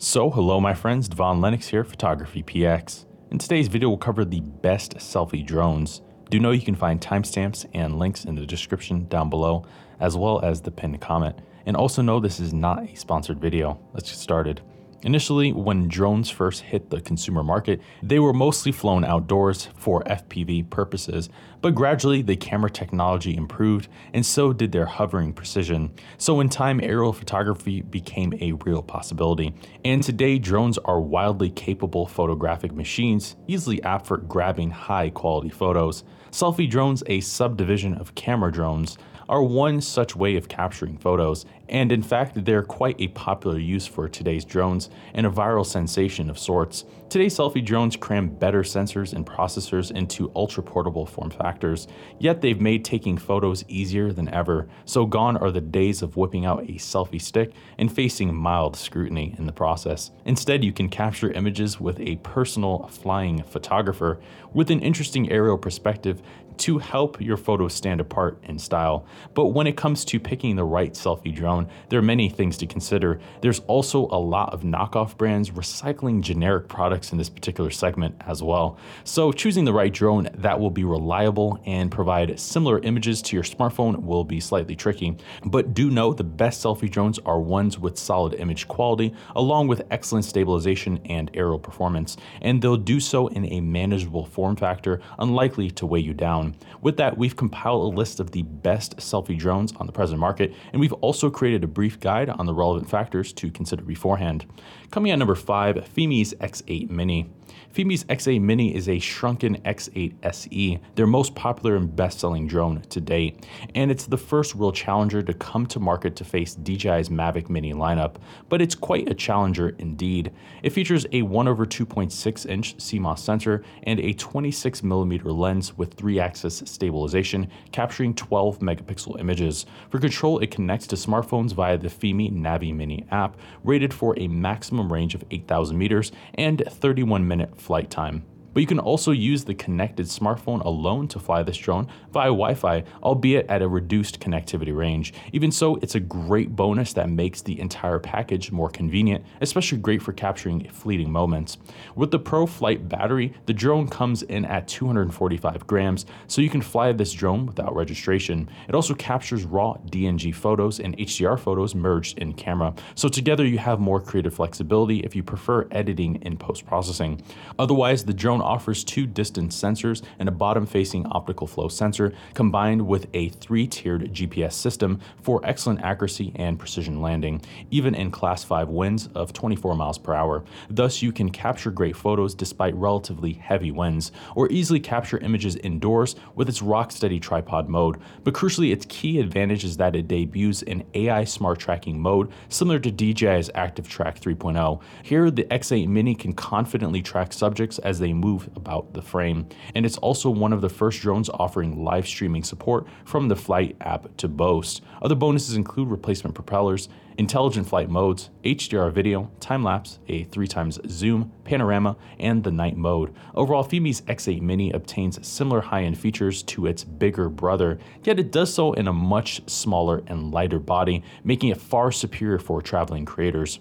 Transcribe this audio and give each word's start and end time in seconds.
So, 0.00 0.30
hello 0.30 0.60
my 0.60 0.74
friends, 0.74 1.08
Devon 1.08 1.40
Lennox 1.40 1.66
here, 1.66 1.82
Photography 1.82 2.44
PX. 2.44 3.04
In 3.32 3.38
today's 3.38 3.66
video, 3.66 3.88
we'll 3.88 3.98
cover 3.98 4.24
the 4.24 4.38
best 4.38 4.94
selfie 4.98 5.44
drones. 5.44 6.02
Do 6.30 6.38
know 6.38 6.52
you 6.52 6.60
can 6.60 6.76
find 6.76 7.00
timestamps 7.00 7.66
and 7.74 7.98
links 7.98 8.24
in 8.24 8.36
the 8.36 8.46
description 8.46 9.08
down 9.08 9.28
below, 9.28 9.64
as 9.98 10.16
well 10.16 10.38
as 10.44 10.60
the 10.60 10.70
pinned 10.70 11.00
comment. 11.00 11.40
And 11.66 11.76
also 11.76 12.00
know 12.00 12.20
this 12.20 12.38
is 12.38 12.54
not 12.54 12.88
a 12.88 12.94
sponsored 12.94 13.40
video. 13.40 13.80
Let's 13.92 14.08
get 14.08 14.20
started. 14.20 14.60
Initially, 15.02 15.52
when 15.52 15.86
drones 15.86 16.28
first 16.28 16.62
hit 16.62 16.90
the 16.90 17.00
consumer 17.00 17.44
market, 17.44 17.80
they 18.02 18.18
were 18.18 18.32
mostly 18.32 18.72
flown 18.72 19.04
outdoors 19.04 19.68
for 19.76 20.02
FPV 20.02 20.68
purposes, 20.70 21.28
but 21.60 21.76
gradually 21.76 22.20
the 22.20 22.34
camera 22.34 22.68
technology 22.68 23.36
improved 23.36 23.88
and 24.12 24.26
so 24.26 24.52
did 24.52 24.72
their 24.72 24.86
hovering 24.86 25.32
precision. 25.32 25.92
So 26.16 26.40
in 26.40 26.48
time, 26.48 26.80
aerial 26.82 27.12
photography 27.12 27.82
became 27.82 28.34
a 28.40 28.52
real 28.64 28.82
possibility. 28.82 29.54
And 29.84 30.02
today, 30.02 30.36
drones 30.38 30.78
are 30.78 31.00
wildly 31.00 31.50
capable 31.50 32.06
photographic 32.06 32.72
machines, 32.72 33.36
easily 33.46 33.80
apt 33.84 34.06
for 34.06 34.16
grabbing 34.16 34.70
high 34.70 35.10
quality 35.10 35.50
photos. 35.50 36.02
Selfie 36.32 36.68
drones, 36.68 37.04
a 37.06 37.20
subdivision 37.20 37.94
of 37.94 38.16
camera 38.16 38.50
drones, 38.50 38.98
are 39.28 39.42
one 39.42 39.80
such 39.80 40.16
way 40.16 40.36
of 40.36 40.48
capturing 40.48 40.96
photos, 40.96 41.44
and 41.68 41.92
in 41.92 42.02
fact, 42.02 42.44
they're 42.44 42.62
quite 42.62 42.98
a 42.98 43.08
popular 43.08 43.58
use 43.58 43.86
for 43.86 44.08
today's 44.08 44.44
drones 44.44 44.88
and 45.12 45.26
a 45.26 45.30
viral 45.30 45.66
sensation 45.66 46.30
of 46.30 46.38
sorts. 46.38 46.84
Today's 47.10 47.36
selfie 47.36 47.64
drones 47.64 47.96
cram 47.96 48.28
better 48.28 48.62
sensors 48.62 49.12
and 49.12 49.26
processors 49.26 49.90
into 49.90 50.32
ultra 50.34 50.62
portable 50.62 51.06
form 51.06 51.30
factors, 51.30 51.88
yet 52.18 52.40
they've 52.40 52.60
made 52.60 52.84
taking 52.84 53.18
photos 53.18 53.64
easier 53.68 54.12
than 54.12 54.32
ever, 54.32 54.68
so 54.84 55.04
gone 55.04 55.36
are 55.36 55.50
the 55.50 55.60
days 55.60 56.02
of 56.02 56.16
whipping 56.16 56.46
out 56.46 56.62
a 56.64 56.74
selfie 56.74 57.20
stick 57.20 57.52
and 57.78 57.92
facing 57.92 58.34
mild 58.34 58.76
scrutiny 58.76 59.34
in 59.38 59.46
the 59.46 59.52
process. 59.52 60.10
Instead, 60.24 60.64
you 60.64 60.72
can 60.72 60.88
capture 60.88 61.32
images 61.32 61.80
with 61.80 62.00
a 62.00 62.16
personal 62.16 62.88
flying 62.88 63.42
photographer 63.42 64.18
with 64.52 64.70
an 64.70 64.80
interesting 64.80 65.30
aerial 65.30 65.58
perspective 65.58 66.22
to 66.58 66.78
help 66.78 67.20
your 67.20 67.36
photos 67.36 67.72
stand 67.72 68.00
apart 68.00 68.38
in 68.42 68.58
style. 68.58 69.06
But 69.34 69.46
when 69.46 69.66
it 69.66 69.76
comes 69.76 70.04
to 70.06 70.20
picking 70.20 70.56
the 70.56 70.64
right 70.64 70.92
selfie 70.92 71.34
drone, 71.34 71.68
there 71.88 71.98
are 71.98 72.02
many 72.02 72.28
things 72.28 72.56
to 72.58 72.66
consider. 72.66 73.20
There's 73.40 73.60
also 73.60 74.06
a 74.10 74.18
lot 74.18 74.52
of 74.52 74.62
knockoff 74.62 75.16
brands 75.16 75.50
recycling 75.50 76.20
generic 76.20 76.68
products 76.68 77.12
in 77.12 77.18
this 77.18 77.28
particular 77.28 77.70
segment 77.70 78.14
as 78.26 78.42
well. 78.42 78.78
So 79.04 79.32
choosing 79.32 79.64
the 79.64 79.72
right 79.72 79.92
drone 79.92 80.28
that 80.34 80.58
will 80.58 80.70
be 80.70 80.84
reliable 80.84 81.60
and 81.66 81.90
provide 81.90 82.38
similar 82.38 82.78
images 82.80 83.22
to 83.22 83.36
your 83.36 83.44
smartphone 83.44 84.02
will 84.02 84.24
be 84.24 84.40
slightly 84.40 84.76
tricky. 84.76 85.16
But 85.44 85.74
do 85.74 85.90
know 85.90 86.12
the 86.12 86.24
best 86.24 86.64
selfie 86.64 86.90
drones 86.90 87.18
are 87.26 87.40
ones 87.40 87.78
with 87.78 87.98
solid 87.98 88.34
image 88.34 88.68
quality, 88.68 89.14
along 89.36 89.68
with 89.68 89.82
excellent 89.90 90.24
stabilization 90.24 91.00
and 91.06 91.30
aerial 91.34 91.58
performance, 91.58 92.16
and 92.40 92.60
they'll 92.60 92.76
do 92.76 93.00
so 93.00 93.28
in 93.28 93.44
a 93.46 93.60
manageable 93.60 94.26
form 94.26 94.56
factor, 94.56 95.00
unlikely 95.18 95.70
to 95.72 95.86
weigh 95.86 96.00
you 96.00 96.14
down. 96.14 96.56
With 96.80 96.96
that, 96.98 97.16
we've 97.16 97.36
compiled 97.36 97.92
a 97.92 97.96
list 97.96 98.20
of 98.20 98.30
the 98.30 98.42
best 98.42 99.00
selfie 99.10 99.38
drones 99.38 99.72
on 99.76 99.86
the 99.86 99.92
present 99.92 100.18
market, 100.20 100.54
and 100.72 100.80
we've 100.80 100.92
also 100.94 101.30
created 101.30 101.64
a 101.64 101.68
brief 101.68 102.00
guide 102.00 102.28
on 102.28 102.46
the 102.46 102.54
relevant 102.54 102.88
factors 102.88 103.32
to 103.34 103.50
consider 103.50 103.82
beforehand. 103.82 104.46
Coming 104.90 105.12
at 105.12 105.18
number 105.18 105.34
5, 105.34 105.88
Fimi's 105.88 106.34
X8 106.34 106.90
Mini. 106.90 107.30
Fimi's 107.72 108.04
X8 108.04 108.40
Mini 108.40 108.74
is 108.74 108.88
a 108.88 108.98
shrunken 108.98 109.56
X8 109.62 110.14
SE, 110.22 110.80
their 110.94 111.06
most 111.06 111.34
popular 111.34 111.76
and 111.76 111.94
best 111.94 112.18
selling 112.18 112.46
drone 112.46 112.82
to 112.88 113.00
date, 113.00 113.46
and 113.74 113.90
it's 113.90 114.06
the 114.06 114.16
first 114.16 114.54
real 114.54 114.72
challenger 114.72 115.22
to 115.22 115.34
come 115.34 115.66
to 115.66 115.78
market 115.78 116.16
to 116.16 116.24
face 116.24 116.56
DJI's 116.56 117.08
Mavic 117.08 117.48
Mini 117.48 117.72
lineup, 117.72 118.16
but 118.48 118.60
it's 118.60 118.74
quite 118.74 119.08
a 119.08 119.14
challenger 119.14 119.70
indeed. 119.78 120.32
It 120.62 120.70
features 120.70 121.06
a 121.12 121.22
1 121.22 121.48
over 121.48 121.66
2.6 121.66 122.46
inch 122.46 122.76
CMOS 122.78 123.18
sensor 123.18 123.62
and 123.84 124.00
a 124.00 124.14
26mm 124.14 125.24
lens 125.24 125.76
with 125.76 125.94
3 125.94 126.20
axis 126.20 126.62
stabilization, 126.64 127.48
capturing 127.72 128.14
12 128.14 128.58
megapixel 128.60 128.97
images. 129.18 129.66
For 129.90 129.98
control, 129.98 130.38
it 130.38 130.50
connects 130.50 130.86
to 130.88 130.96
smartphones 130.96 131.52
via 131.52 131.78
the 131.78 131.88
Fimi 131.88 132.32
Navi 132.32 132.74
Mini 132.74 133.06
app, 133.10 133.36
rated 133.62 133.94
for 133.94 134.18
a 134.18 134.28
maximum 134.28 134.92
range 134.92 135.14
of 135.14 135.24
8,000 135.30 135.76
meters 135.78 136.12
and 136.34 136.62
31 136.66 137.26
minute 137.26 137.60
flight 137.60 137.90
time. 137.90 138.24
But 138.58 138.62
you 138.62 138.66
can 138.66 138.80
also 138.80 139.12
use 139.12 139.44
the 139.44 139.54
connected 139.54 140.06
smartphone 140.06 140.64
alone 140.64 141.06
to 141.08 141.20
fly 141.20 141.44
this 141.44 141.56
drone 141.56 141.86
via 142.10 142.30
Wi 142.30 142.54
Fi, 142.54 142.82
albeit 143.04 143.46
at 143.48 143.62
a 143.62 143.68
reduced 143.68 144.18
connectivity 144.18 144.76
range. 144.76 145.14
Even 145.32 145.52
so, 145.52 145.76
it's 145.76 145.94
a 145.94 146.00
great 146.00 146.56
bonus 146.56 146.92
that 146.94 147.08
makes 147.08 147.40
the 147.40 147.60
entire 147.60 148.00
package 148.00 148.50
more 148.50 148.68
convenient, 148.68 149.24
especially 149.42 149.78
great 149.78 150.02
for 150.02 150.12
capturing 150.12 150.68
fleeting 150.70 151.08
moments. 151.08 151.58
With 151.94 152.10
the 152.10 152.18
Pro 152.18 152.46
Flight 152.46 152.88
battery, 152.88 153.32
the 153.46 153.52
drone 153.52 153.86
comes 153.86 154.24
in 154.24 154.44
at 154.44 154.66
245 154.66 155.64
grams, 155.68 156.06
so 156.26 156.42
you 156.42 156.50
can 156.50 156.60
fly 156.60 156.90
this 156.90 157.12
drone 157.12 157.46
without 157.46 157.76
registration. 157.76 158.50
It 158.68 158.74
also 158.74 158.94
captures 158.94 159.44
raw 159.44 159.74
DNG 159.86 160.34
photos 160.34 160.80
and 160.80 160.98
HDR 160.98 161.38
photos 161.38 161.76
merged 161.76 162.18
in 162.18 162.32
camera, 162.32 162.74
so 162.96 163.08
together 163.08 163.46
you 163.46 163.58
have 163.58 163.78
more 163.78 164.00
creative 164.00 164.34
flexibility 164.34 164.98
if 165.04 165.14
you 165.14 165.22
prefer 165.22 165.68
editing 165.70 166.16
in 166.22 166.36
post 166.36 166.66
processing. 166.66 167.22
Otherwise, 167.60 168.04
the 168.04 168.12
drone 168.12 168.47
offers 168.48 168.82
two 168.82 169.06
distance 169.06 169.60
sensors 169.60 170.02
and 170.18 170.28
a 170.28 170.32
bottom 170.32 170.64
facing 170.64 171.06
optical 171.06 171.46
flow 171.46 171.68
sensor 171.68 172.12
combined 172.32 172.86
with 172.86 173.06
a 173.12 173.28
three 173.28 173.66
tiered 173.66 174.12
GPS 174.14 174.54
system 174.54 174.98
for 175.22 175.40
excellent 175.44 175.82
accuracy 175.82 176.32
and 176.36 176.58
precision 176.58 177.02
landing, 177.02 177.42
even 177.70 177.94
in 177.94 178.10
class 178.10 178.42
5 178.42 178.70
winds 178.70 179.08
of 179.14 179.32
24 179.32 179.74
miles 179.76 179.98
per 179.98 180.14
hour. 180.14 180.44
Thus, 180.70 181.02
you 181.02 181.12
can 181.12 181.30
capture 181.30 181.70
great 181.70 181.94
photos 181.96 182.34
despite 182.34 182.74
relatively 182.74 183.34
heavy 183.34 183.70
winds, 183.70 184.12
or 184.34 184.50
easily 184.50 184.80
capture 184.80 185.18
images 185.18 185.56
indoors 185.56 186.16
with 186.34 186.48
its 186.48 186.62
rock 186.62 186.90
steady 186.90 187.20
tripod 187.20 187.68
mode. 187.68 187.98
But 188.24 188.34
crucially, 188.34 188.72
its 188.72 188.86
key 188.88 189.20
advantage 189.20 189.64
is 189.64 189.76
that 189.76 189.94
it 189.94 190.08
debuts 190.08 190.62
an 190.62 190.84
AI 190.94 191.24
smart 191.24 191.58
tracking 191.58 192.00
mode 192.00 192.30
similar 192.48 192.78
to 192.78 192.90
DJI's 192.90 193.50
Active 193.54 193.88
Track 193.88 194.20
3.0. 194.20 194.80
Here, 195.02 195.30
the 195.30 195.44
X8 195.44 195.88
Mini 195.88 196.14
can 196.14 196.32
confidently 196.32 197.02
track 197.02 197.32
subjects 197.32 197.78
as 197.80 197.98
they 197.98 198.12
move 198.12 198.27
move 198.28 198.48
about 198.56 198.92
the 198.94 199.02
frame. 199.02 199.48
And 199.74 199.86
it's 199.86 199.98
also 199.98 200.30
one 200.30 200.52
of 200.52 200.60
the 200.60 200.68
first 200.68 201.00
drones 201.00 201.30
offering 201.30 201.82
live 201.82 202.06
streaming 202.06 202.44
support 202.44 202.86
from 203.04 203.28
the 203.28 203.36
Flight 203.36 203.76
app 203.80 204.16
to 204.18 204.28
boast. 204.28 204.82
Other 205.00 205.14
bonuses 205.14 205.56
include 205.56 205.88
replacement 205.90 206.34
propellers, 206.34 206.88
intelligent 207.16 207.66
flight 207.66 207.88
modes, 207.88 208.30
HDR 208.44 208.92
video, 208.92 209.30
time 209.40 209.64
lapse, 209.64 209.98
a 210.08 210.24
3 210.24 210.46
times 210.46 210.78
zoom, 210.88 211.32
panorama, 211.44 211.96
and 212.20 212.44
the 212.44 212.52
night 212.52 212.76
mode. 212.76 213.14
Overall, 213.34 213.64
Fimi's 213.64 214.02
X8 214.02 214.40
Mini 214.40 214.70
obtains 214.72 215.26
similar 215.26 215.60
high 215.60 215.84
end 215.84 215.98
features 215.98 216.42
to 216.44 216.66
its 216.66 216.84
bigger 216.84 217.28
brother, 217.28 217.78
yet 218.04 218.20
it 218.20 218.30
does 218.30 218.52
so 218.52 218.72
in 218.74 218.88
a 218.88 218.92
much 218.92 219.48
smaller 219.48 220.02
and 220.06 220.32
lighter 220.32 220.58
body, 220.60 221.02
making 221.24 221.48
it 221.48 221.60
far 221.60 221.90
superior 221.90 222.38
for 222.38 222.62
traveling 222.62 223.04
creators. 223.04 223.58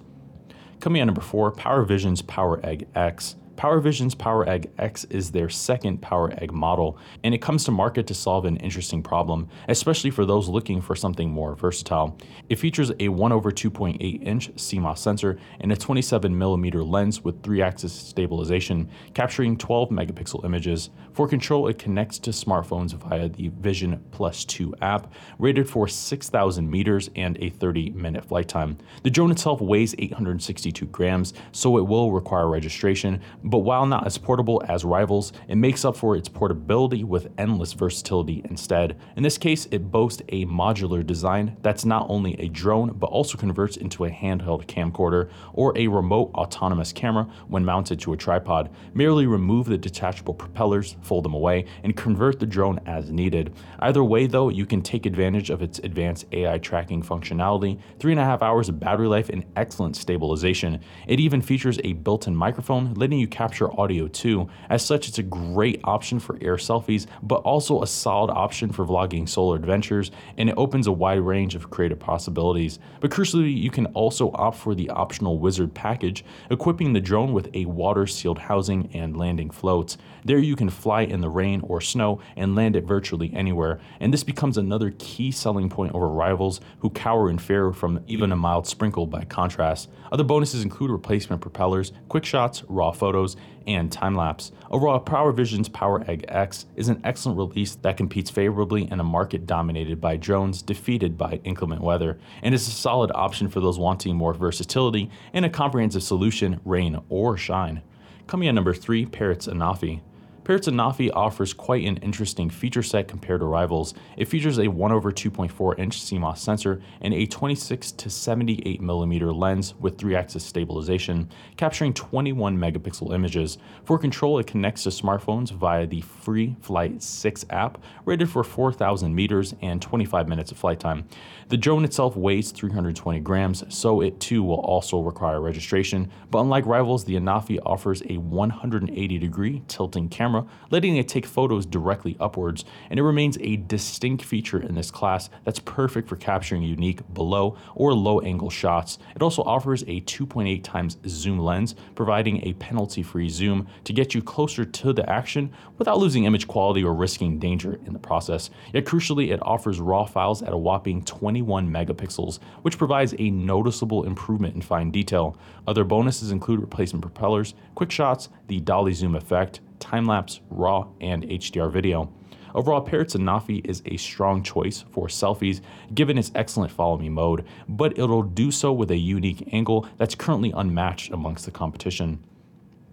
Coming 0.80 1.02
at 1.02 1.06
number 1.06 1.22
4, 1.22 1.52
Power 1.52 1.84
Vision's 1.84 2.22
Power 2.22 2.64
Egg 2.64 2.88
X. 2.94 3.36
PowerVision's 3.58 4.14
Power 4.14 4.48
Egg 4.48 4.70
X 4.78 5.04
is 5.06 5.32
their 5.32 5.50
second 5.50 6.00
Power 6.00 6.32
Egg 6.38 6.54
model, 6.54 7.00
and 7.24 7.34
it 7.34 7.42
comes 7.42 7.64
to 7.64 7.72
market 7.72 8.06
to 8.06 8.14
solve 8.14 8.46
an 8.46 8.58
interesting 8.58 9.02
problem, 9.02 9.50
especially 9.68 10.12
for 10.12 10.28
those 10.28 10.48
looking 10.48 10.80
for 10.80 10.96
something 10.96 11.32
more 11.32 11.56
versatile. 11.56 12.20
It 12.50 12.60
features 12.60 12.92
a 13.00 13.10
1 13.10 13.32
over 13.32 13.52
2.8 13.52 14.24
inch 14.24 14.54
CMOS 14.54 15.00
sensor 15.00 15.40
and 15.60 15.72
a 15.72 15.76
27 15.76 16.38
millimeter 16.38 16.84
lens 16.84 17.24
with 17.24 17.42
3 17.42 17.64
axis 17.64 17.92
stabilization, 17.92 18.90
capturing 19.16 19.58
12 19.58 19.90
megapixel 19.90 20.46
images. 20.46 20.92
For 21.14 21.28
control, 21.28 21.68
it 21.68 21.80
connects 21.80 22.20
to 22.20 22.30
smartphones 22.30 22.94
via 22.94 23.28
the 23.28 23.48
Vision 23.48 24.04
Plus 24.12 24.46
2 24.46 24.76
app, 24.84 25.12
rated 25.40 25.68
for 25.68 25.88
6,000 25.88 26.70
meters 26.70 27.10
and 27.16 27.36
a 27.42 27.50
30 27.50 27.90
minute 27.90 28.24
flight 28.24 28.48
time. 28.48 28.78
The 29.02 29.10
drone 29.10 29.32
itself 29.32 29.62
weighs 29.62 29.96
862 29.98 30.86
grams, 30.86 31.34
so 31.52 31.80
it 31.80 31.88
will 31.88 32.12
require 32.12 32.48
registration 32.48 33.20
but 33.50 33.60
while 33.60 33.86
not 33.86 34.06
as 34.06 34.18
portable 34.18 34.62
as 34.68 34.84
rivals, 34.84 35.34
it 35.48 35.56
makes 35.56 35.86
up 35.86 35.96
for 35.96 36.16
its 36.16 36.30
portability 36.30 37.04
with 37.04 37.32
endless 37.38 37.74
versatility 37.74 38.42
instead. 38.50 38.98
In 39.16 39.24
this 39.24 39.38
case, 39.38 39.68
it 39.72 39.92
boasts 39.92 40.22
a 40.30 40.46
modular 40.46 41.06
design 41.06 41.58
that's 41.62 41.86
not 41.86 42.06
only 42.10 42.34
a 42.40 42.50
drone 42.50 42.94
but 42.94 43.08
also 43.08 43.38
converts 43.38 43.78
into 43.78 44.06
a 44.06 44.10
handheld 44.10 44.66
camcorder 44.68 45.30
or 45.54 45.78
a 45.78 45.88
remote 45.88 46.32
autonomous 46.34 46.92
camera 46.92 47.28
when 47.48 47.64
mounted 47.64 48.00
to 48.02 48.14
a 48.14 48.18
tripod. 48.18 48.70
Merely 48.94 49.28
remove 49.28 49.68
the 49.68 49.78
detachable 49.78 50.34
propellers, 50.34 50.96
fold 51.02 51.26
them 51.26 51.34
away, 51.34 51.66
and 51.84 51.96
convert 51.96 52.40
the 52.40 52.46
drone 52.46 52.80
as 52.86 53.12
needed. 53.12 53.54
Either 53.80 54.04
way, 54.04 54.28
though, 54.28 54.50
you 54.50 54.66
can 54.66 54.82
take 54.82 55.06
advantage 55.06 55.50
of 55.50 55.62
its 55.62 55.80
advanced 55.80 56.26
AI 56.32 56.58
tracking 56.58 57.02
functionality, 57.02 57.80
3.5 58.00 58.42
hours 58.42 58.70
of 58.70 58.80
battery 58.80 59.08
life, 59.08 59.30
and 59.30 59.46
excellent 59.56 59.96
stabilization. 59.96 60.80
It 61.08 61.20
even 61.20 61.42
features 61.42 61.80
a 61.84 61.94
built 61.94 62.28
in 62.28 62.36
microphone, 62.36 62.94
letting 62.96 63.20
you 63.20 63.28
capture 63.38 63.70
audio 63.80 64.08
too. 64.08 64.50
As 64.68 64.84
such, 64.84 65.08
it's 65.08 65.20
a 65.20 65.24
great 65.24 65.80
option 65.84 66.20
for 66.20 66.40
air 66.42 66.56
selfies, 66.56 67.06
but 67.22 67.42
also 67.42 67.84
a 67.84 67.88
solid 67.88 68.32
option 68.32 68.72
for 68.72 68.84
vlogging 68.84 69.30
solo 69.30 69.54
adventures, 69.54 70.10
and 70.40 70.50
it 70.50 70.56
opens 70.58 70.88
a 70.88 70.92
wide 70.92 71.20
range 71.20 71.54
of 71.54 71.70
creative 71.70 72.00
possibilities. 72.00 72.80
But 73.00 73.12
crucially, 73.12 73.56
you 73.56 73.70
can 73.70 73.86
also 73.88 74.32
opt 74.34 74.58
for 74.58 74.74
the 74.74 74.90
optional 74.90 75.38
Wizard 75.38 75.72
package, 75.76 76.26
equipping 76.50 76.94
the 76.94 77.00
drone 77.00 77.32
with 77.32 77.48
a 77.54 77.66
water 77.66 78.08
sealed 78.08 78.40
housing 78.40 78.90
and 78.96 79.16
landing 79.16 79.52
floats. 79.52 80.00
There, 80.28 80.40
you 80.40 80.58
can 80.58 80.70
fly 80.70 81.04
in 81.04 81.22
the 81.22 81.30
rain 81.30 81.62
or 81.64 81.80
snow 81.80 82.20
and 82.36 82.54
land 82.54 82.76
it 82.76 82.84
virtually 82.84 83.32
anywhere, 83.34 83.80
and 84.02 84.14
this 84.14 84.26
becomes 84.26 84.58
another 84.58 84.94
key 85.00 85.32
selling 85.32 85.70
point 85.70 85.96
over 85.96 86.10
rivals 86.10 86.60
who 86.80 86.90
cower 86.90 87.30
in 87.30 87.38
fear 87.38 87.72
from 87.72 88.04
even 88.08 88.34
a 88.34 88.36
mild 88.36 88.68
sprinkle 88.68 89.08
by 89.08 89.24
contrast. 89.24 89.90
Other 90.12 90.26
bonuses 90.26 90.64
include 90.64 90.92
replacement 90.92 91.42
propellers, 91.42 91.94
quick 92.10 92.26
shots, 92.26 92.66
raw 92.68 92.92
photos, 92.92 93.38
and 93.68 93.90
time 93.90 94.16
lapse. 94.16 94.52
Overall, 94.70 95.00
Power 95.00 95.32
Vision's 95.32 95.70
Power 95.70 96.04
Egg 96.10 96.26
X 96.28 96.66
is 96.76 96.90
an 96.90 97.00
excellent 97.06 97.38
release 97.38 97.76
that 97.76 97.96
competes 97.96 98.30
favorably 98.30 98.92
in 98.92 99.00
a 99.00 99.06
market 99.06 99.46
dominated 99.46 100.02
by 100.02 100.18
drones 100.18 100.62
defeated 100.62 101.18
by 101.18 101.40
inclement 101.46 101.82
weather, 101.82 102.20
and 102.44 102.54
is 102.54 102.68
a 102.68 102.72
solid 102.72 103.14
option 103.16 103.48
for 103.48 103.62
those 103.62 103.80
wanting 103.80 104.18
more 104.18 104.34
versatility 104.34 105.10
and 105.32 105.46
a 105.46 105.50
comprehensive 105.50 106.04
solution, 106.04 106.60
rain 106.66 107.00
or 107.08 107.38
shine. 107.38 107.82
Coming 108.28 108.50
at 108.50 108.56
number 108.56 108.74
three, 108.74 109.06
Parrots 109.06 109.48
Anafi. 109.48 110.02
Parrots 110.48 110.70
Anafi 110.70 111.12
offers 111.14 111.54
quite 111.54 111.86
an 111.86 111.98
interesting 111.98 112.50
feature 112.50 112.82
set 112.82 113.10
compared 113.10 113.42
to 113.42 113.46
rivals. 113.46 113.94
It 114.16 114.30
features 114.30 114.60
a 114.60 114.70
1 114.70 114.94
over 114.94 115.12
2.4 115.12 115.78
inch 115.78 116.00
CMOS 116.00 116.38
sensor 116.38 116.82
and 117.02 117.14
a 117.14 117.26
26 117.26 117.92
to 117.92 118.10
78 118.10 118.80
millimeter 118.80 119.34
lens 119.34 119.76
with 119.82 119.98
3 119.98 120.16
axis 120.16 120.46
stabilization, 120.46 121.30
capturing 121.58 121.94
21 121.94 122.58
megapixel 122.58 123.14
images. 123.14 123.58
For 123.84 124.00
control, 124.00 124.40
it 124.40 124.48
connects 124.48 124.84
to 124.84 124.90
smartphones 124.90 125.52
via 125.52 125.86
the 125.86 126.02
FreeFlight 126.02 127.02
6 127.02 127.46
app, 127.50 127.84
rated 128.06 128.30
for 128.30 128.42
4,000 128.46 129.14
meters 129.14 129.54
and 129.62 129.82
25 129.82 130.30
minutes 130.30 130.52
of 130.52 130.58
flight 130.58 130.80
time. 130.80 131.10
The 131.50 131.58
drone 131.58 131.84
itself 131.84 132.16
weighs 132.16 132.52
320 132.52 133.20
grams, 133.20 133.66
so 133.68 134.00
it 134.00 134.18
too 134.22 134.44
will 134.44 134.62
also 134.62 135.02
require 135.02 135.42
registration. 135.42 136.10
But 136.32 136.40
unlike 136.40 136.66
rivals, 136.66 137.04
the 137.04 137.16
Anafi 137.16 137.60
offers 137.66 138.02
a 138.10 138.16
180 138.16 139.18
degree 139.18 139.62
tilting 139.68 140.08
camera 140.08 140.37
camera, 140.38 140.58
letting 140.70 140.98
it 140.98 141.08
take 141.08 141.26
photos 141.26 141.66
directly 141.66 142.18
upwards, 142.20 142.66
and 142.90 143.00
it 143.00 143.04
remains 143.04 143.38
a 143.42 143.58
distinct 143.58 144.24
feature 144.24 144.60
in 144.60 144.76
this 144.76 144.92
class 144.92 145.30
that's 145.44 145.60
perfect 145.60 146.10
for 146.10 146.16
capturing 146.16 146.62
unique 146.62 147.02
below 147.14 147.58
or 147.76 147.94
low 147.94 148.20
angle 148.22 148.50
shots. 148.50 149.00
It 149.16 149.22
also 149.22 149.44
offers 149.44 149.84
a 149.84 150.02
2.8 150.02 150.64
times 150.64 150.98
zoom 151.08 151.40
lens, 151.40 151.76
providing 151.96 152.46
a 152.46 152.54
penalty 152.54 153.04
free 153.04 153.30
zoom 153.30 153.68
to 153.84 153.94
get 153.94 154.14
you 154.14 154.22
closer 154.22 154.66
to 154.66 154.94
the 154.94 155.10
action 155.10 155.52
without 155.78 156.00
losing 156.00 156.26
image 156.26 156.48
quality 156.48 156.84
or 156.84 156.94
risking 156.94 157.40
danger 157.40 157.80
in 157.86 157.94
the 157.94 158.00
process. 158.00 158.50
Yet 158.74 158.86
crucially, 158.86 159.32
it 159.32 159.40
offers 159.42 159.80
raw 159.80 160.06
files 160.06 160.42
at 160.42 160.54
a 160.54 160.58
whopping 160.58 161.04
21 161.04 161.70
megapixels, 161.70 162.40
which 162.62 162.78
provides 162.78 163.14
a 163.18 163.30
noticeable 163.32 164.04
improvement 164.04 164.56
in 164.56 164.62
fine 164.62 164.92
detail. 164.92 165.38
Other 165.68 165.84
bonuses 165.84 166.32
include 166.32 166.62
replacement 166.62 167.02
propellers, 167.02 167.54
quick 167.76 167.92
shots, 167.92 168.30
the 168.48 168.60
dolly 168.60 168.94
zoom 168.94 169.16
effect, 169.16 169.60
time 169.80 170.06
lapse, 170.06 170.42
RAW, 170.50 170.88
and 171.02 171.24
HDR 171.24 171.72
video. 171.72 172.12
Overall, 172.56 172.82
Parrots 172.82 173.16
is 173.16 173.82
a 173.86 173.98
strong 173.98 174.42
choice 174.42 174.84
for 174.90 175.08
selfies 175.08 175.62
given 175.94 176.18
its 176.18 176.32
excellent 176.34 176.72
follow 176.72 176.98
me 176.98 177.10
mode, 177.10 177.46
but 177.70 177.98
it'll 178.00 178.24
do 178.24 178.50
so 178.50 178.74
with 178.74 178.90
a 178.90 178.98
unique 178.98 179.48
angle 179.52 179.88
that's 179.98 180.16
currently 180.16 180.52
unmatched 180.56 181.12
amongst 181.12 181.46
the 181.46 181.52
competition. 181.52 182.24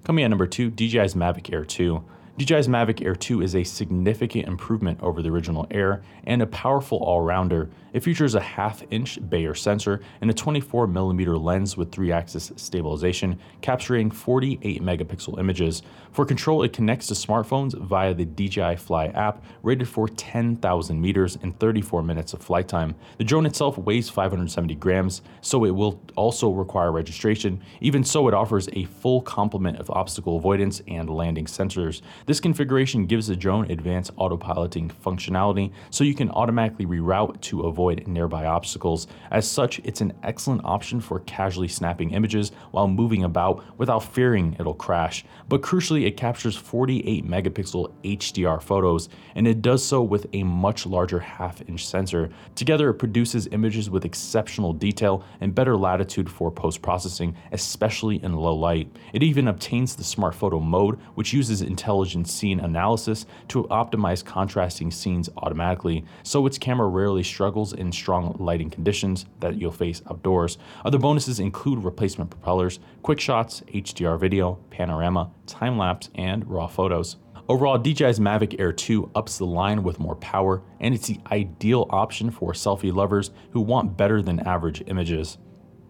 Coming 0.04 0.24
at 0.24 0.28
number 0.28 0.46
2, 0.46 0.70
DJI's 0.70 1.14
Mavic 1.14 1.50
Air 1.52 1.64
2. 1.64 2.04
DJI's 2.36 2.66
Mavic 2.66 3.00
Air 3.06 3.14
2 3.14 3.42
is 3.42 3.54
a 3.54 3.62
significant 3.62 4.48
improvement 4.48 4.98
over 5.00 5.22
the 5.22 5.28
original 5.28 5.68
Air 5.70 6.02
and 6.24 6.42
a 6.42 6.46
powerful 6.48 6.98
all-rounder. 6.98 7.70
It 7.92 8.02
features 8.02 8.34
a 8.34 8.40
half-inch 8.40 9.20
Bayer 9.30 9.54
sensor 9.54 10.00
and 10.20 10.28
a 10.28 10.34
24mm 10.34 11.40
lens 11.40 11.76
with 11.76 11.92
3-axis 11.92 12.50
stabilization, 12.56 13.38
capturing 13.60 14.10
48 14.10 14.82
megapixel 14.82 15.38
images. 15.38 15.82
For 16.10 16.24
control, 16.24 16.64
it 16.64 16.72
connects 16.72 17.06
to 17.06 17.14
smartphones 17.14 17.78
via 17.78 18.12
the 18.12 18.24
DJI 18.24 18.76
Fly 18.76 19.06
app, 19.06 19.44
rated 19.62 19.88
for 19.88 20.08
10,000 20.08 21.00
meters 21.00 21.38
and 21.40 21.56
34 21.60 22.02
minutes 22.02 22.32
of 22.32 22.42
flight 22.42 22.66
time. 22.66 22.96
The 23.18 23.22
drone 23.22 23.46
itself 23.46 23.78
weighs 23.78 24.08
570 24.08 24.74
grams, 24.74 25.22
so 25.40 25.64
it 25.64 25.70
will 25.70 26.00
also 26.16 26.50
require 26.50 26.90
registration. 26.90 27.60
Even 27.80 28.02
so, 28.02 28.26
it 28.26 28.34
offers 28.34 28.68
a 28.72 28.86
full 28.86 29.22
complement 29.22 29.78
of 29.78 29.88
obstacle 29.90 30.36
avoidance 30.36 30.82
and 30.88 31.08
landing 31.08 31.44
sensors. 31.44 32.02
This 32.26 32.40
configuration 32.40 33.04
gives 33.04 33.26
the 33.26 33.36
drone 33.36 33.70
advanced 33.70 34.16
autopiloting 34.16 34.90
functionality 35.04 35.72
so 35.90 36.04
you 36.04 36.14
can 36.14 36.30
automatically 36.30 36.86
reroute 36.86 37.38
to 37.42 37.62
avoid 37.62 38.08
nearby 38.08 38.46
obstacles. 38.46 39.06
As 39.30 39.46
such, 39.46 39.78
it's 39.80 40.00
an 40.00 40.14
excellent 40.22 40.62
option 40.64 41.02
for 41.02 41.20
casually 41.20 41.68
snapping 41.68 42.12
images 42.12 42.52
while 42.70 42.88
moving 42.88 43.24
about 43.24 43.62
without 43.78 44.04
fearing 44.04 44.56
it'll 44.58 44.72
crash. 44.72 45.26
But 45.50 45.60
crucially, 45.60 46.06
it 46.06 46.16
captures 46.16 46.56
48 46.56 47.26
megapixel 47.26 47.92
HDR 48.02 48.62
photos, 48.62 49.10
and 49.34 49.46
it 49.46 49.60
does 49.60 49.84
so 49.84 50.00
with 50.00 50.26
a 50.32 50.44
much 50.44 50.86
larger 50.86 51.18
half 51.18 51.60
inch 51.68 51.86
sensor. 51.86 52.30
Together, 52.54 52.88
it 52.88 52.94
produces 52.94 53.48
images 53.52 53.90
with 53.90 54.06
exceptional 54.06 54.72
detail 54.72 55.22
and 55.42 55.54
better 55.54 55.76
latitude 55.76 56.30
for 56.30 56.50
post 56.50 56.80
processing, 56.80 57.36
especially 57.52 58.24
in 58.24 58.32
low 58.32 58.54
light. 58.54 58.90
It 59.12 59.22
even 59.22 59.48
obtains 59.48 59.94
the 59.94 60.04
smart 60.04 60.34
photo 60.34 60.58
mode, 60.58 60.98
which 61.16 61.34
uses 61.34 61.60
intelligent 61.60 62.13
scene 62.22 62.60
analysis 62.60 63.24
to 63.48 63.64
optimize 63.64 64.22
contrasting 64.22 64.90
scenes 64.90 65.30
automatically, 65.38 66.04
so 66.22 66.44
its 66.44 66.58
camera 66.58 66.86
rarely 66.86 67.22
struggles 67.22 67.72
in 67.72 67.90
strong 67.90 68.36
lighting 68.38 68.68
conditions 68.68 69.24
that 69.40 69.56
you'll 69.56 69.72
face 69.72 70.02
outdoors. 70.10 70.58
Other 70.84 70.98
bonuses 70.98 71.40
include 71.40 71.82
replacement 71.82 72.28
propellers, 72.28 72.78
quick 73.02 73.20
shots, 73.20 73.62
HDR 73.68 74.20
video, 74.20 74.58
panorama, 74.68 75.30
time 75.46 75.78
lapse, 75.78 76.10
and 76.14 76.46
raw 76.46 76.66
photos. 76.66 77.16
Overall, 77.48 77.78
DJI's 77.78 78.20
Mavic 78.20 78.58
Air 78.58 78.72
2 78.72 79.10
ups 79.14 79.38
the 79.38 79.44
line 79.44 79.82
with 79.82 79.98
more 79.98 80.16
power, 80.16 80.62
and 80.80 80.94
it's 80.94 81.08
the 81.08 81.20
ideal 81.30 81.86
option 81.90 82.30
for 82.30 82.52
selfie 82.52 82.94
lovers 82.94 83.30
who 83.50 83.60
want 83.60 83.96
better 83.96 84.22
than 84.22 84.40
average 84.40 84.82
images. 84.86 85.36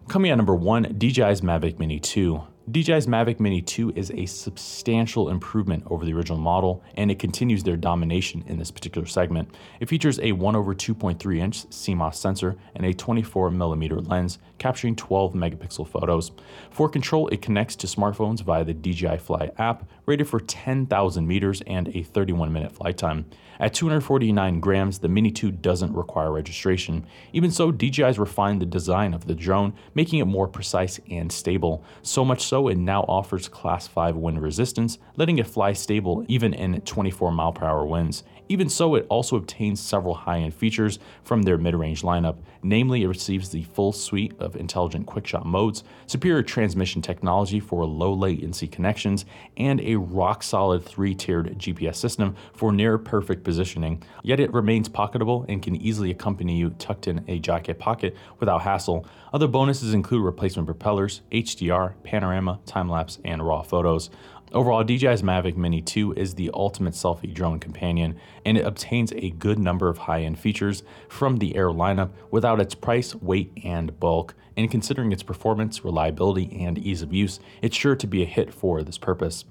Coming 0.09 0.33
at 0.33 0.37
number 0.37 0.55
1, 0.55 0.99
DJI's 0.99 1.43
Mavic 1.43 1.79
Mini 1.79 2.01
2. 2.01 2.43
DJI's 2.71 3.07
Mavic 3.07 3.41
Mini 3.41 3.61
2 3.61 3.93
is 3.95 4.11
a 4.13 4.25
substantial 4.25 5.29
improvement 5.29 5.85
over 5.89 6.07
the 6.07 6.15
original 6.15 6.39
model, 6.39 6.83
and 6.95 7.11
it 7.11 7.19
continues 7.19 7.63
their 7.63 7.77
domination 7.77 8.43
in 8.47 8.59
this 8.59 8.71
particular 8.71 9.07
segment. 9.07 9.55
It 9.81 9.91
features 9.91 10.19
a 10.21 10.33
1 10.33 10.57
over 10.57 10.75
2.3 10.75 11.39
inch 11.39 11.69
CMOS 11.69 12.15
sensor 12.15 12.57
and 12.75 12.87
a 12.87 12.95
24 12.95 13.51
millimeter 13.51 14.01
lens, 14.01 14.39
capturing 14.57 14.97
12 14.97 15.35
megapixel 15.35 15.87
photos. 15.87 16.33
For 16.71 16.89
control, 16.89 17.29
it 17.29 17.43
connects 17.43 17.77
to 17.77 17.87
smartphones 17.87 18.41
via 18.41 18.65
the 18.65 18.73
DJI 18.73 19.19
Fly 19.19 19.51
app, 19.59 19.87
rated 20.07 20.27
for 20.27 20.41
10,000 20.41 21.27
meters 21.27 21.63
and 21.67 21.89
a 21.89 22.03
31 22.03 22.51
minute 22.51 22.73
flight 22.73 22.97
time. 22.97 23.27
At 23.61 23.75
249 23.75 24.61
grams, 24.61 24.99
the 24.99 25.09
Mini 25.09 25.31
2 25.31 25.53
doesn't 25.53 25.95
require 25.95 26.33
registration. 26.33 27.07
Even 27.33 27.51
so, 27.51 27.71
DJI's 27.71 28.19
refined 28.19 28.61
the 28.61 28.67
design 28.67 29.15
of 29.15 29.27
the 29.27 29.35
drone, 29.35 29.75
making 29.95 30.19
it 30.19 30.25
more 30.25 30.49
precise 30.49 30.99
and 31.11 31.31
stable. 31.31 31.85
So 32.03 32.25
much 32.25 32.43
so 32.43 32.54
so, 32.55 32.69
it 32.69 32.79
now 32.79 33.01
offers 33.09 33.49
Class 33.49 33.89
5 33.89 34.15
wind 34.15 34.41
resistance, 34.41 34.99
letting 35.17 35.39
it 35.39 35.47
fly 35.49 35.73
stable 35.73 36.25
even 36.29 36.55
in 36.55 36.81
24 36.83 37.33
mile 37.33 37.53
per 37.53 37.67
hour 37.67 37.85
winds. 37.85 38.23
Even 38.49 38.69
so, 38.69 38.95
it 38.95 39.07
also 39.09 39.37
obtains 39.37 39.81
several 39.81 40.15
high 40.15 40.39
end 40.39 40.55
features 40.55 40.99
from 41.25 41.43
their 41.43 41.59
mid 41.59 41.75
range 41.75 42.03
lineup. 42.03 42.37
Namely, 42.63 43.03
it 43.03 43.09
receives 43.09 43.49
the 43.49 43.65
full 43.65 43.91
suite 43.91 44.35
of 44.39 44.55
intelligent 44.55 45.07
quickshot 45.07 45.45
modes, 45.45 45.83
superior 46.07 46.43
transmission 46.43 47.01
technology 47.03 47.59
for 47.59 47.85
low 47.87 48.13
latency 48.13 48.69
connections, 48.69 49.25
and 49.57 49.81
a 49.81 49.97
rock 49.97 50.43
solid 50.43 50.85
three 50.85 51.15
tiered 51.15 51.59
GPS 51.59 51.97
system 51.97 52.37
for 52.53 52.71
near 52.71 52.99
perfect 52.99 53.45
positioning. 53.45 54.03
Yet 54.23 54.41
it 54.41 54.53
remains 54.53 54.89
pocketable 54.89 55.47
and 55.49 55.63
can 55.63 55.75
easily 55.75 56.11
accompany 56.11 56.57
you 56.57 56.71
tucked 56.71 57.09
in 57.09 57.25
a 57.29 57.39
jacket 57.39 57.79
pocket 57.79 58.15
without 58.39 58.63
hassle. 58.63 59.07
Other 59.33 59.49
bonuses 59.49 59.95
include 59.95 60.25
replacement 60.25 60.67
propellers, 60.67 61.23
HDR, 61.33 61.95
panorama 62.05 62.44
time 62.67 62.89
lapse, 62.89 63.19
and 63.25 63.47
raw 63.47 63.63
photos. 63.63 64.11
Overall, 64.53 64.85
DJI's 64.85 65.23
Mavic 65.23 65.57
Mini 65.57 65.83
2 65.83 66.13
is 66.13 66.35
the 66.35 66.51
ultimate 66.55 66.95
selfie 66.95 67.35
drone 67.35 67.59
companion, 67.59 68.17
and 68.45 68.57
it 68.57 68.65
obtains 68.65 69.13
a 69.17 69.31
good 69.31 69.59
number 69.59 69.89
of 69.89 69.99
high 69.99 70.23
end 70.23 70.39
features 70.39 70.85
from 71.09 71.39
the 71.39 71.57
Air 71.57 71.71
lineup 71.71 72.11
without 72.31 72.61
its 72.61 72.75
price, 72.75 73.17
weight, 73.17 73.51
and 73.65 73.99
bulk. 73.99 74.35
And 74.57 74.71
considering 74.71 75.11
its 75.11 75.25
performance, 75.25 75.85
reliability, 75.85 76.57
and 76.65 76.79
ease 76.79 77.03
of 77.03 77.13
use, 77.13 77.41
it's 77.63 77.77
sure 77.77 77.97
to 77.97 78.07
be 78.07 78.23
a 78.23 78.27
hit 78.27 78.55
for 78.55 78.85
this 78.85 78.99
purpose. 78.99 79.45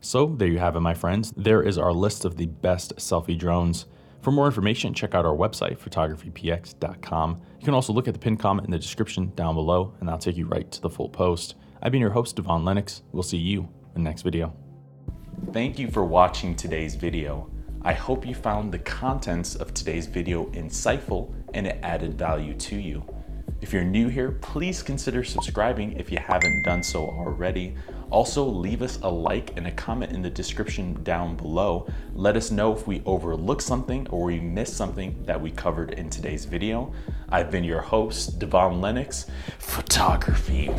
So, 0.00 0.26
there 0.26 0.46
you 0.46 0.58
have 0.58 0.76
it, 0.76 0.80
my 0.80 0.94
friends. 0.94 1.32
There 1.36 1.62
is 1.62 1.76
our 1.76 1.92
list 1.92 2.24
of 2.24 2.36
the 2.36 2.46
best 2.46 2.94
selfie 2.96 3.36
drones. 3.36 3.86
For 4.20 4.30
more 4.30 4.46
information, 4.46 4.94
check 4.94 5.14
out 5.14 5.26
our 5.26 5.36
website, 5.36 5.78
photographypx.com. 5.78 7.40
You 7.58 7.64
can 7.64 7.74
also 7.74 7.92
look 7.92 8.06
at 8.06 8.14
the 8.14 8.20
pinned 8.20 8.38
comment 8.38 8.66
in 8.66 8.70
the 8.70 8.78
description 8.78 9.32
down 9.34 9.54
below, 9.54 9.94
and 9.98 10.08
that'll 10.08 10.18
take 10.18 10.36
you 10.36 10.46
right 10.46 10.70
to 10.70 10.80
the 10.80 10.88
full 10.88 11.08
post. 11.08 11.56
I've 11.84 11.92
been 11.92 12.00
your 12.00 12.08
host, 12.08 12.36
Devon 12.36 12.64
Lennox. 12.64 13.02
We'll 13.12 13.22
see 13.22 13.36
you 13.36 13.68
in 13.94 14.02
the 14.02 14.08
next 14.08 14.22
video. 14.22 14.54
Thank 15.52 15.78
you 15.78 15.90
for 15.90 16.02
watching 16.02 16.56
today's 16.56 16.94
video. 16.94 17.50
I 17.82 17.92
hope 17.92 18.26
you 18.26 18.34
found 18.34 18.72
the 18.72 18.78
contents 18.78 19.54
of 19.54 19.74
today's 19.74 20.06
video 20.06 20.46
insightful 20.52 21.34
and 21.52 21.66
it 21.66 21.78
added 21.82 22.16
value 22.16 22.54
to 22.54 22.76
you. 22.76 23.04
If 23.60 23.74
you're 23.74 23.84
new 23.84 24.08
here, 24.08 24.32
please 24.32 24.82
consider 24.82 25.22
subscribing 25.24 25.92
if 25.92 26.10
you 26.10 26.16
haven't 26.18 26.62
done 26.64 26.82
so 26.82 27.04
already. 27.04 27.74
Also, 28.10 28.44
leave 28.44 28.80
us 28.80 28.98
a 29.02 29.08
like 29.08 29.54
and 29.56 29.66
a 29.66 29.70
comment 29.72 30.12
in 30.12 30.22
the 30.22 30.30
description 30.30 31.02
down 31.02 31.36
below. 31.36 31.86
Let 32.14 32.36
us 32.36 32.50
know 32.50 32.72
if 32.72 32.86
we 32.86 33.02
overlooked 33.04 33.62
something 33.62 34.06
or 34.08 34.24
we 34.24 34.40
missed 34.40 34.76
something 34.76 35.22
that 35.24 35.40
we 35.40 35.50
covered 35.50 35.92
in 35.92 36.08
today's 36.08 36.46
video. 36.46 36.92
I've 37.34 37.50
been 37.50 37.64
your 37.64 37.80
host, 37.80 38.38
Devon 38.38 38.80
Lennox. 38.80 39.26
Photography. 39.58 40.70